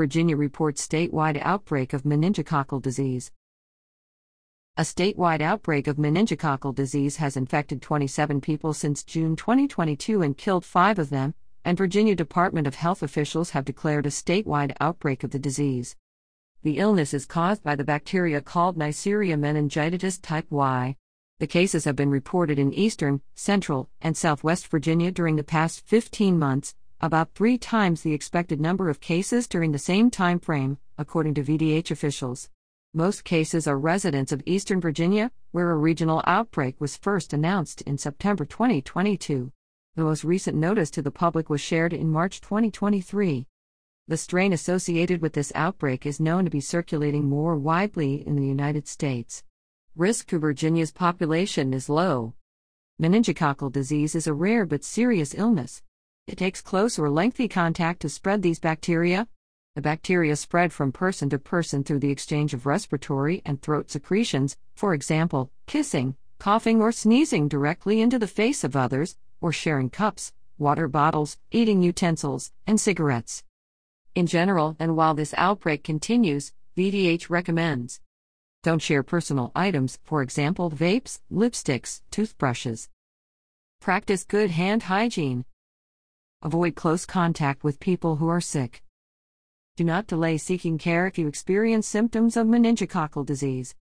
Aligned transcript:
Virginia 0.00 0.34
reports 0.34 0.88
statewide 0.88 1.38
outbreak 1.42 1.92
of 1.92 2.04
meningococcal 2.04 2.80
disease. 2.80 3.30
A 4.78 4.80
statewide 4.80 5.42
outbreak 5.42 5.86
of 5.86 5.98
meningococcal 5.98 6.74
disease 6.74 7.16
has 7.16 7.36
infected 7.36 7.82
27 7.82 8.40
people 8.40 8.72
since 8.72 9.04
June 9.04 9.36
2022 9.36 10.22
and 10.22 10.38
killed 10.38 10.64
five 10.64 10.98
of 10.98 11.10
them, 11.10 11.34
and 11.66 11.76
Virginia 11.76 12.14
Department 12.14 12.66
of 12.66 12.76
Health 12.76 13.02
officials 13.02 13.50
have 13.50 13.66
declared 13.66 14.06
a 14.06 14.08
statewide 14.08 14.74
outbreak 14.80 15.22
of 15.22 15.32
the 15.32 15.38
disease. 15.38 15.96
The 16.62 16.78
illness 16.78 17.12
is 17.12 17.26
caused 17.26 17.62
by 17.62 17.76
the 17.76 17.84
bacteria 17.84 18.40
called 18.40 18.78
Neisseria 18.78 19.36
meningitidis 19.36 20.18
type 20.22 20.46
Y. 20.48 20.96
The 21.40 21.46
cases 21.46 21.84
have 21.84 21.96
been 21.96 22.08
reported 22.08 22.58
in 22.58 22.72
eastern, 22.72 23.20
central, 23.34 23.90
and 24.00 24.16
southwest 24.16 24.66
Virginia 24.68 25.12
during 25.12 25.36
the 25.36 25.44
past 25.44 25.86
15 25.86 26.38
months, 26.38 26.74
about 27.02 27.34
three 27.34 27.56
times 27.56 28.02
the 28.02 28.12
expected 28.12 28.60
number 28.60 28.90
of 28.90 29.00
cases 29.00 29.48
during 29.48 29.72
the 29.72 29.78
same 29.78 30.10
time 30.10 30.38
frame, 30.38 30.76
according 30.98 31.32
to 31.34 31.42
VDH 31.42 31.90
officials. 31.90 32.50
Most 32.92 33.24
cases 33.24 33.66
are 33.66 33.78
residents 33.78 34.32
of 34.32 34.42
Eastern 34.44 34.80
Virginia, 34.80 35.30
where 35.52 35.70
a 35.70 35.76
regional 35.76 36.22
outbreak 36.26 36.78
was 36.80 36.96
first 36.96 37.32
announced 37.32 37.80
in 37.82 37.96
September 37.96 38.44
2022. 38.44 39.50
The 39.96 40.02
most 40.02 40.24
recent 40.24 40.56
notice 40.56 40.90
to 40.90 41.02
the 41.02 41.10
public 41.10 41.48
was 41.48 41.60
shared 41.60 41.92
in 41.92 42.10
March 42.10 42.40
2023. 42.40 43.46
The 44.06 44.16
strain 44.16 44.52
associated 44.52 45.22
with 45.22 45.32
this 45.32 45.52
outbreak 45.54 46.04
is 46.04 46.20
known 46.20 46.44
to 46.44 46.50
be 46.50 46.60
circulating 46.60 47.28
more 47.28 47.56
widely 47.56 48.26
in 48.26 48.36
the 48.36 48.46
United 48.46 48.86
States. 48.88 49.42
Risk 49.96 50.28
to 50.28 50.38
Virginia's 50.38 50.92
population 50.92 51.72
is 51.72 51.88
low. 51.88 52.34
Meningococcal 53.00 53.72
disease 53.72 54.14
is 54.14 54.26
a 54.26 54.34
rare 54.34 54.66
but 54.66 54.84
serious 54.84 55.34
illness. 55.34 55.82
It 56.30 56.38
takes 56.38 56.62
close 56.62 56.96
or 56.96 57.10
lengthy 57.10 57.48
contact 57.48 57.98
to 58.02 58.08
spread 58.08 58.40
these 58.40 58.60
bacteria. 58.60 59.26
The 59.74 59.82
bacteria 59.82 60.36
spread 60.36 60.72
from 60.72 60.92
person 60.92 61.28
to 61.30 61.40
person 61.40 61.82
through 61.82 61.98
the 61.98 62.12
exchange 62.12 62.54
of 62.54 62.66
respiratory 62.66 63.42
and 63.44 63.60
throat 63.60 63.90
secretions, 63.90 64.56
for 64.76 64.94
example, 64.94 65.50
kissing, 65.66 66.14
coughing, 66.38 66.80
or 66.80 66.92
sneezing 66.92 67.48
directly 67.48 68.00
into 68.00 68.16
the 68.16 68.28
face 68.28 68.62
of 68.62 68.76
others, 68.76 69.16
or 69.40 69.50
sharing 69.50 69.90
cups, 69.90 70.32
water 70.56 70.86
bottles, 70.86 71.36
eating 71.50 71.82
utensils, 71.82 72.52
and 72.64 72.80
cigarettes. 72.80 73.42
In 74.14 74.28
general, 74.28 74.76
and 74.78 74.94
while 74.94 75.14
this 75.14 75.34
outbreak 75.36 75.82
continues, 75.82 76.52
VDH 76.76 77.28
recommends 77.28 78.00
don't 78.62 78.82
share 78.82 79.02
personal 79.02 79.50
items, 79.56 79.98
for 80.04 80.22
example, 80.22 80.70
vapes, 80.70 81.18
lipsticks, 81.32 82.02
toothbrushes. 82.12 82.88
Practice 83.80 84.22
good 84.22 84.50
hand 84.50 84.84
hygiene. 84.84 85.44
Avoid 86.42 86.74
close 86.74 87.04
contact 87.04 87.64
with 87.64 87.80
people 87.80 88.16
who 88.16 88.28
are 88.28 88.40
sick. 88.40 88.82
Do 89.76 89.84
not 89.84 90.06
delay 90.06 90.38
seeking 90.38 90.78
care 90.78 91.06
if 91.06 91.18
you 91.18 91.28
experience 91.28 91.86
symptoms 91.86 92.34
of 92.34 92.46
meningococcal 92.46 93.26
disease. 93.26 93.74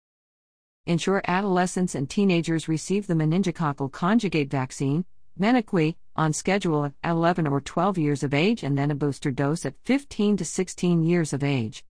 Ensure 0.84 1.22
adolescents 1.28 1.94
and 1.94 2.10
teenagers 2.10 2.66
receive 2.66 3.06
the 3.06 3.14
meningococcal 3.14 3.92
conjugate 3.92 4.50
vaccine, 4.50 5.04
MenACWY, 5.38 5.94
on 6.16 6.32
schedule 6.32 6.86
at 6.86 6.94
11 7.04 7.46
or 7.46 7.60
12 7.60 7.96
years 7.96 8.24
of 8.24 8.34
age 8.34 8.64
and 8.64 8.76
then 8.76 8.90
a 8.90 8.96
booster 8.96 9.30
dose 9.30 9.64
at 9.64 9.78
15 9.84 10.38
to 10.38 10.44
16 10.44 11.04
years 11.04 11.32
of 11.32 11.44
age. 11.44 11.84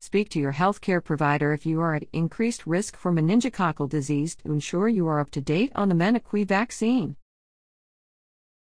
Speak 0.00 0.30
to 0.30 0.40
your 0.40 0.54
healthcare 0.54 1.04
provider 1.04 1.52
if 1.52 1.66
you 1.66 1.82
are 1.82 1.94
at 1.94 2.08
increased 2.14 2.66
risk 2.66 2.96
for 2.96 3.12
meningococcal 3.12 3.86
disease 3.86 4.34
to 4.36 4.50
ensure 4.50 4.88
you 4.88 5.06
are 5.08 5.20
up 5.20 5.30
to 5.32 5.42
date 5.42 5.72
on 5.74 5.90
the 5.90 5.94
MenACWY 5.94 6.46
vaccine. 6.46 7.16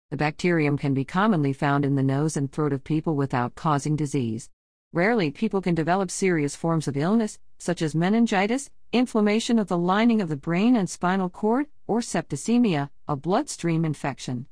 The 0.09 0.15
bacterium 0.15 0.77
can 0.77 0.93
be 0.93 1.03
commonly 1.03 1.51
found 1.51 1.83
in 1.83 1.95
the 1.95 2.03
nose 2.03 2.37
and 2.37 2.49
throat 2.49 2.71
of 2.71 2.85
people 2.85 3.17
without 3.17 3.55
causing 3.55 3.97
disease. 3.97 4.49
Rarely, 4.93 5.31
people 5.31 5.61
can 5.61 5.75
develop 5.75 6.09
serious 6.09 6.55
forms 6.55 6.87
of 6.87 6.95
illness, 6.95 7.39
such 7.57 7.81
as 7.81 7.93
meningitis, 7.93 8.69
inflammation 8.93 9.59
of 9.59 9.67
the 9.67 9.77
lining 9.77 10.21
of 10.21 10.29
the 10.29 10.37
brain 10.37 10.77
and 10.77 10.89
spinal 10.89 11.29
cord, 11.29 11.67
or 11.87 11.99
septicemia, 11.99 12.89
a 13.05 13.17
bloodstream 13.17 13.83
infection. 13.83 14.45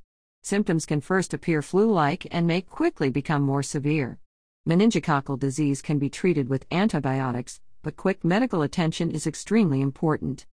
Symptoms 0.43 0.85
can 0.85 0.99
first 0.99 1.33
appear 1.33 1.61
flu 1.61 1.89
like 1.89 2.27
and 2.31 2.45
may 2.45 2.59
quickly 2.59 3.09
become 3.09 3.41
more 3.41 3.63
severe. 3.63 4.19
Meningococcal 4.67 5.39
disease 5.39 5.81
can 5.81 5.97
be 5.99 6.09
treated 6.09 6.49
with 6.49 6.65
antibiotics, 6.69 7.61
but 7.81 7.95
quick 7.95 8.25
medical 8.25 8.61
attention 8.61 9.09
is 9.09 9.25
extremely 9.25 9.79
important. 9.79 10.45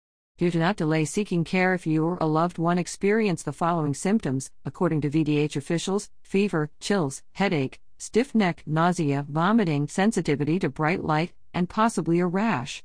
Do 0.42 0.50
not 0.58 0.76
delay 0.76 1.06
seeking 1.06 1.44
care 1.44 1.76
if 1.76 1.86
you 1.86 2.04
or 2.04 2.18
a 2.20 2.26
loved 2.26 2.58
one 2.58 2.80
experience 2.80 3.44
the 3.44 3.54
following 3.54 3.94
symptoms, 3.94 4.50
according 4.66 5.02
to 5.02 5.10
VDH 5.12 5.56
officials 5.56 6.10
fever, 6.24 6.72
chills, 6.80 7.22
headache, 7.34 7.80
stiff 8.00 8.34
neck, 8.34 8.64
nausea, 8.66 9.24
vomiting, 9.30 9.88
sensitivity 9.88 10.58
to 10.58 10.68
bright 10.68 11.04
light, 11.04 11.34
and 11.54 11.70
possibly 11.70 12.20
a 12.20 12.26
rash. 12.26 12.84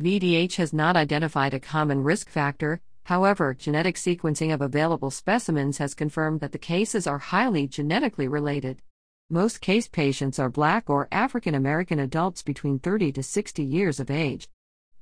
VDH 0.00 0.56
has 0.56 0.72
not 0.72 0.96
identified 0.96 1.54
a 1.54 1.60
common 1.60 2.02
risk 2.02 2.28
factor, 2.28 2.80
however, 3.04 3.54
genetic 3.54 3.94
sequencing 3.94 4.52
of 4.52 4.60
available 4.60 5.12
specimens 5.12 5.78
has 5.78 5.94
confirmed 5.94 6.40
that 6.40 6.50
the 6.50 6.58
cases 6.58 7.06
are 7.06 7.18
highly 7.18 7.68
genetically 7.68 8.26
related. 8.26 8.82
Most 9.30 9.60
case 9.60 9.86
patients 9.86 10.40
are 10.40 10.50
Black 10.50 10.90
or 10.90 11.06
African 11.12 11.54
American 11.54 12.00
adults 12.00 12.42
between 12.42 12.80
30 12.80 13.12
to 13.12 13.22
60 13.22 13.62
years 13.62 14.00
of 14.00 14.10
age. 14.10 14.48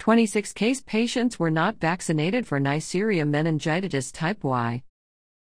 26 0.01 0.55
case 0.55 0.81
patients 0.81 1.39
were 1.39 1.51
not 1.51 1.79
vaccinated 1.79 2.47
for 2.47 2.59
Neisseria 2.59 3.23
meningitidis 3.23 4.11
type 4.11 4.43
Y. 4.43 4.83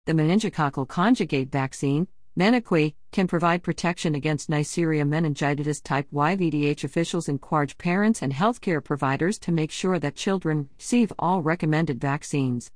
The 0.06 0.12
meningococcal 0.12 0.88
conjugate 0.88 1.52
vaccine, 1.52 2.08
MenACWY, 2.36 2.94
can 3.12 3.28
provide 3.28 3.62
protection 3.62 4.16
against 4.16 4.50
Neisseria 4.50 5.06
meningitidis 5.06 5.80
type 5.80 6.08
Y. 6.10 6.36
VDH 6.36 6.82
officials 6.82 7.28
encourage 7.28 7.78
parents 7.78 8.20
and 8.20 8.32
healthcare 8.32 8.82
providers 8.82 9.38
to 9.38 9.52
make 9.52 9.70
sure 9.70 10.00
that 10.00 10.16
children 10.16 10.68
receive 10.76 11.12
all 11.20 11.41
recommended 11.41 12.00
vaccines. 12.00 12.72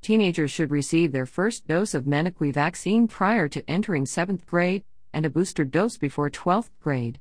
Teenagers 0.00 0.50
should 0.50 0.70
receive 0.70 1.12
their 1.12 1.26
first 1.26 1.66
dose 1.66 1.92
of 1.92 2.04
MenACWY 2.04 2.54
vaccine 2.54 3.06
prior 3.06 3.46
to 3.46 3.68
entering 3.68 4.06
7th 4.06 4.46
grade 4.46 4.84
and 5.12 5.26
a 5.26 5.30
booster 5.30 5.66
dose 5.66 5.98
before 5.98 6.30
12th 6.30 6.70
grade. 6.80 7.20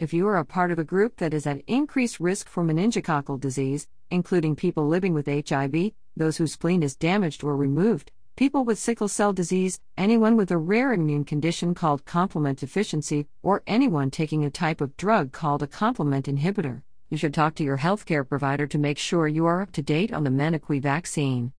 If 0.00 0.14
you 0.14 0.26
are 0.28 0.38
a 0.38 0.46
part 0.46 0.70
of 0.70 0.78
a 0.78 0.82
group 0.82 1.18
that 1.18 1.34
is 1.34 1.46
at 1.46 1.60
increased 1.66 2.20
risk 2.20 2.48
for 2.48 2.64
meningococcal 2.64 3.38
disease, 3.38 3.86
including 4.10 4.56
people 4.56 4.88
living 4.88 5.12
with 5.12 5.26
HIV, 5.26 5.92
those 6.16 6.38
whose 6.38 6.54
spleen 6.54 6.82
is 6.82 6.96
damaged 6.96 7.44
or 7.44 7.54
removed, 7.54 8.10
people 8.34 8.64
with 8.64 8.78
sickle 8.78 9.08
cell 9.08 9.34
disease, 9.34 9.78
anyone 9.98 10.38
with 10.38 10.50
a 10.50 10.56
rare 10.56 10.94
immune 10.94 11.24
condition 11.24 11.74
called 11.74 12.06
complement 12.06 12.60
deficiency, 12.60 13.26
or 13.42 13.62
anyone 13.66 14.10
taking 14.10 14.42
a 14.42 14.48
type 14.48 14.80
of 14.80 14.96
drug 14.96 15.32
called 15.32 15.62
a 15.62 15.66
complement 15.66 16.24
inhibitor, 16.24 16.80
you 17.10 17.18
should 17.18 17.34
talk 17.34 17.54
to 17.56 17.64
your 17.64 17.76
healthcare 17.76 18.26
provider 18.26 18.66
to 18.66 18.78
make 18.78 18.96
sure 18.96 19.28
you 19.28 19.44
are 19.44 19.60
up 19.60 19.70
to 19.72 19.82
date 19.82 20.14
on 20.14 20.24
the 20.24 20.30
MenACWY 20.30 20.80
vaccine. 20.80 21.52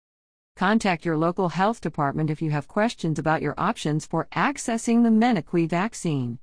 Contact 0.55 1.05
your 1.05 1.15
local 1.15 1.49
health 1.49 1.79
department 1.79 2.31
if 2.31 2.41
you 2.41 2.49
have 2.49 2.67
questions 2.67 3.19
about 3.19 3.43
your 3.43 3.53
options 3.59 4.07
for 4.07 4.27
accessing 4.35 5.03
the 5.03 5.09
MenACWY 5.09 5.69
vaccine. 5.69 6.39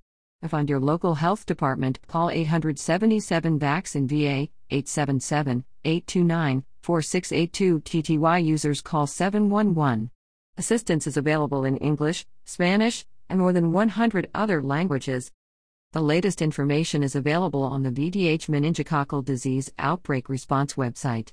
Find 0.47 0.71
your 0.71 0.78
local 0.78 1.16
health 1.16 1.47
department. 1.47 1.99
Call 2.06 2.31
877 2.31 3.59
VAX 3.59 3.97
in 3.97 4.06
VA, 4.06 4.49
877 4.71 5.65
829 5.84 6.65
4682. 6.81 7.81
TTY 7.81 8.44
users 8.44 8.81
call 8.81 9.09
711. 9.09 10.10
Assistance 10.56 11.09
is 11.09 11.16
available 11.16 11.65
in 11.65 11.76
English, 11.78 12.25
Spanish, 12.44 13.04
and 13.28 13.41
more 13.41 13.53
than 13.53 13.72
100 13.72 14.31
other 14.32 14.62
languages. 14.62 15.32
The 15.93 16.03
latest 16.03 16.41
information 16.41 17.03
is 17.03 17.16
available 17.16 17.65
on 17.65 17.82
the 17.82 17.91
VDH 17.91 18.49
meningococcal 18.49 19.25
disease 19.25 19.72
outbreak 19.78 20.28
response 20.28 20.75
website. 20.75 21.32